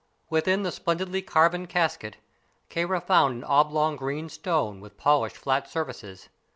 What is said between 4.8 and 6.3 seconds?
polished flat surfaces.